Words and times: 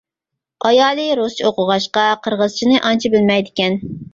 ئايالى 0.69 1.03
رۇسچە 1.19 1.45
ئوقۇغاچقا 1.49 2.07
قىرغىزچىنى 2.25 2.81
ئانچە 2.81 3.17
بىلمەيدىكەن. 3.19 3.79